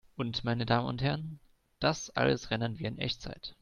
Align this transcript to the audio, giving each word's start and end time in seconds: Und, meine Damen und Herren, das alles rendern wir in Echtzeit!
Und, 0.15 0.43
meine 0.43 0.65
Damen 0.65 0.87
und 0.87 1.03
Herren, 1.03 1.39
das 1.79 2.09
alles 2.09 2.49
rendern 2.49 2.79
wir 2.79 2.87
in 2.87 2.97
Echtzeit! 2.97 3.55